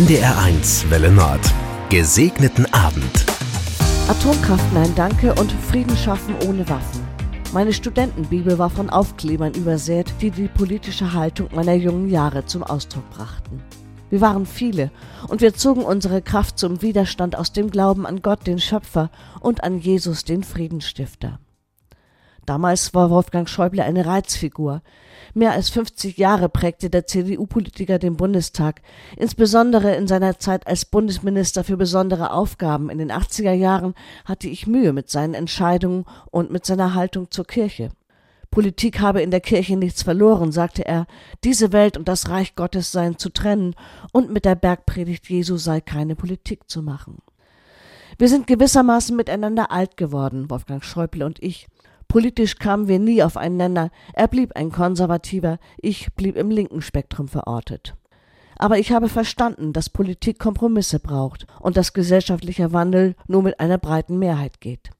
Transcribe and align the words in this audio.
NDR1 0.00 0.88
Welle 0.88 1.10
Nord. 1.10 1.40
Gesegneten 1.90 2.64
Abend. 2.72 3.26
Atomkraft 4.08 4.72
nein 4.72 4.90
danke 4.96 5.34
und 5.34 5.52
Frieden 5.52 5.94
schaffen 5.94 6.34
ohne 6.48 6.66
Waffen. 6.70 7.06
Meine 7.52 7.74
Studentenbibel 7.74 8.58
war 8.58 8.70
von 8.70 8.88
Aufklebern 8.88 9.52
übersät, 9.52 10.10
die 10.22 10.30
die 10.30 10.48
politische 10.48 11.12
Haltung 11.12 11.50
meiner 11.54 11.74
jungen 11.74 12.08
Jahre 12.08 12.46
zum 12.46 12.62
Ausdruck 12.62 13.10
brachten. 13.10 13.62
Wir 14.08 14.22
waren 14.22 14.46
viele 14.46 14.90
und 15.28 15.42
wir 15.42 15.52
zogen 15.52 15.82
unsere 15.82 16.22
Kraft 16.22 16.58
zum 16.58 16.80
Widerstand 16.80 17.36
aus 17.36 17.52
dem 17.52 17.70
Glauben 17.70 18.06
an 18.06 18.22
Gott, 18.22 18.46
den 18.46 18.58
Schöpfer, 18.58 19.10
und 19.40 19.62
an 19.64 19.80
Jesus, 19.80 20.24
den 20.24 20.44
Friedensstifter. 20.44 21.40
Damals 22.50 22.94
war 22.94 23.10
Wolfgang 23.10 23.48
Schäuble 23.48 23.84
eine 23.84 24.06
Reizfigur. 24.06 24.82
Mehr 25.34 25.52
als 25.52 25.70
50 25.70 26.18
Jahre 26.18 26.48
prägte 26.48 26.90
der 26.90 27.06
CDU-Politiker 27.06 28.00
den 28.00 28.16
Bundestag, 28.16 28.82
insbesondere 29.16 29.94
in 29.94 30.08
seiner 30.08 30.40
Zeit 30.40 30.66
als 30.66 30.84
Bundesminister 30.84 31.62
für 31.62 31.76
besondere 31.76 32.32
Aufgaben 32.32 32.90
in 32.90 32.98
den 32.98 33.12
80er 33.12 33.52
Jahren 33.52 33.94
hatte 34.24 34.48
ich 34.48 34.66
Mühe 34.66 34.92
mit 34.92 35.10
seinen 35.10 35.34
Entscheidungen 35.34 36.06
und 36.32 36.50
mit 36.50 36.66
seiner 36.66 36.94
Haltung 36.94 37.30
zur 37.30 37.46
Kirche. 37.46 37.92
Politik 38.50 38.98
habe 38.98 39.22
in 39.22 39.30
der 39.30 39.40
Kirche 39.40 39.76
nichts 39.76 40.02
verloren, 40.02 40.50
sagte 40.50 40.84
er, 40.84 41.06
diese 41.44 41.70
Welt 41.70 41.96
und 41.96 42.08
das 42.08 42.30
Reich 42.30 42.56
Gottes 42.56 42.90
seien 42.90 43.16
zu 43.16 43.28
trennen 43.28 43.76
und 44.10 44.32
mit 44.32 44.44
der 44.44 44.56
Bergpredigt 44.56 45.30
Jesu 45.30 45.56
sei 45.56 45.80
keine 45.80 46.16
Politik 46.16 46.68
zu 46.68 46.82
machen. 46.82 47.18
Wir 48.18 48.28
sind 48.28 48.48
gewissermaßen 48.48 49.14
miteinander 49.14 49.70
alt 49.70 49.96
geworden, 49.96 50.50
Wolfgang 50.50 50.84
Schäuble 50.84 51.24
und 51.24 51.40
ich. 51.40 51.68
Politisch 52.10 52.56
kamen 52.56 52.88
wir 52.88 52.98
nie 52.98 53.22
aufeinander. 53.22 53.92
Er 54.14 54.26
blieb 54.26 54.56
ein 54.56 54.72
Konservativer, 54.72 55.60
ich 55.78 56.12
blieb 56.14 56.36
im 56.36 56.50
linken 56.50 56.82
Spektrum 56.82 57.28
verortet. 57.28 57.94
Aber 58.58 58.78
ich 58.78 58.90
habe 58.90 59.08
verstanden, 59.08 59.72
dass 59.72 59.90
Politik 59.90 60.40
Kompromisse 60.40 60.98
braucht 60.98 61.46
und 61.60 61.76
dass 61.76 61.92
gesellschaftlicher 61.92 62.72
Wandel 62.72 63.14
nur 63.28 63.44
mit 63.44 63.60
einer 63.60 63.78
breiten 63.78 64.18
Mehrheit 64.18 64.60
geht. 64.60 64.90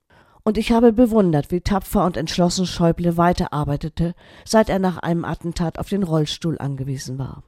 Und 0.45 0.57
ich 0.57 0.71
habe 0.71 0.93
bewundert, 0.93 1.51
wie 1.51 1.61
tapfer 1.61 2.05
und 2.05 2.17
entschlossen 2.17 2.65
Schäuble 2.65 3.17
weiterarbeitete, 3.17 4.15
seit 4.45 4.69
er 4.69 4.79
nach 4.79 4.99
einem 4.99 5.25
Attentat 5.25 5.81
auf 5.81 5.89
den 5.89 6.05
Rollstuhl 6.05 6.59
angewiesen 6.59 7.19
war. 7.19 7.43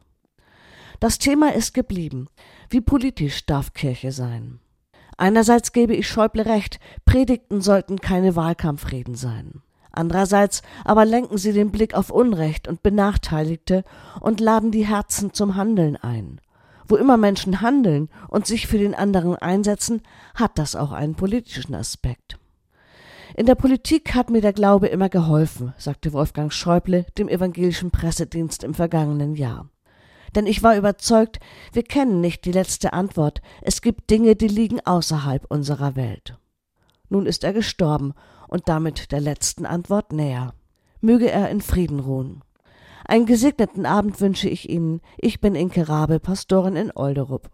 Das 0.99 1.19
Thema 1.19 1.55
ist 1.55 1.73
geblieben. 1.73 2.27
Wie 2.69 2.81
politisch 2.81 3.47
darf 3.47 3.75
Kirche 3.75 4.11
sein? 4.11 4.59
Einerseits 5.23 5.71
gebe 5.71 5.95
ich 5.95 6.09
Schäuble 6.09 6.47
recht, 6.47 6.81
Predigten 7.05 7.61
sollten 7.61 8.01
keine 8.01 8.35
Wahlkampfreden 8.35 9.15
sein. 9.15 9.63
Andererseits 9.93 10.63
aber 10.85 11.05
lenken 11.05 11.39
sie 11.39 11.53
den 11.53 11.71
Blick 11.71 11.95
auf 11.95 12.11
Unrecht 12.11 12.67
und 12.67 12.83
Benachteiligte 12.83 13.85
und 14.19 14.41
laden 14.41 14.73
die 14.73 14.85
Herzen 14.85 15.33
zum 15.33 15.55
Handeln 15.55 15.95
ein. 15.95 16.41
Wo 16.89 16.97
immer 16.97 17.19
Menschen 17.19 17.61
handeln 17.61 18.09
und 18.27 18.49
sich 18.49 18.67
für 18.67 18.79
den 18.79 18.97
anderen 18.97 19.37
einsetzen, 19.37 20.03
hat 20.35 20.59
das 20.59 20.75
auch 20.75 20.91
einen 20.91 21.15
politischen 21.15 21.77
Aspekt. 21.77 22.37
In 23.37 23.47
der 23.47 23.55
Politik 23.55 24.17
hat 24.17 24.29
mir 24.29 24.41
der 24.41 24.53
Glaube 24.53 24.89
immer 24.89 25.09
geholfen, 25.09 25.73
sagte 25.79 26.13
Wolfgang 26.13 26.53
Schäuble 26.53 27.07
dem 27.17 27.29
evangelischen 27.29 27.93
Pressedienst 27.93 28.65
im 28.65 28.75
vergangenen 28.75 29.37
Jahr 29.37 29.69
denn 30.35 30.47
ich 30.47 30.63
war 30.63 30.77
überzeugt, 30.77 31.41
wir 31.73 31.83
kennen 31.83 32.21
nicht 32.21 32.45
die 32.45 32.53
letzte 32.53 32.93
Antwort, 32.93 33.41
es 33.61 33.83
gibt 33.83 34.11
Dinge, 34.11 34.37
die 34.37 34.49
liegen 34.49 34.81
außerhalb 34.81 35.45
unserer 35.49 35.97
Welt. 35.97 36.39
Nun 37.09 37.27
ist 37.27 37.45
er 37.45 37.53
gestorben 37.53 38.15
und 38.49 38.69
damit 38.69 39.13
der 39.13 39.21
letzten 39.21 39.67
Antwort 39.67 40.13
näher. 40.13 40.55
Möge 41.01 41.31
er 41.31 41.51
in 41.51 41.61
Frieden 41.61 42.01
ruhen. 42.01 42.43
Einen 43.05 43.27
gesegneten 43.27 43.87
Abend 43.87 44.21
wünsche 44.21 44.49
ich 44.49 44.71
Ihnen. 44.71 45.01
Ich 45.19 45.41
bin 45.41 45.55
Inke 45.55 45.89
Rabe, 45.89 46.21
Pastorin 46.21 46.77
in 46.77 46.93
Olderup. 46.95 47.51